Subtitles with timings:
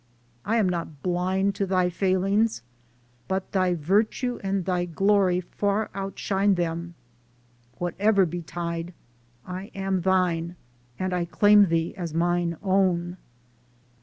[0.43, 2.63] I am not blind to Thy failings,
[3.27, 6.95] but Thy virtue and Thy glory far outshine them.
[7.77, 8.95] Whatever betide,
[9.45, 10.55] I MY FINAL CHOICE 329 am Thine
[11.05, 13.17] and I claim Thee as mine own.